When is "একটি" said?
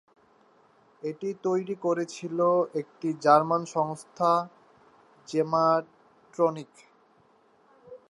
2.73-3.09